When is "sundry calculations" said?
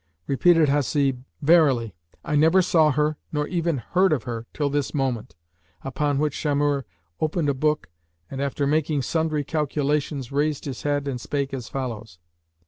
9.03-10.31